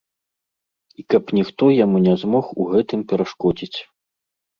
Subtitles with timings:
[1.01, 3.79] І каб ніхто яму не змог у гэтым перашкодзіць.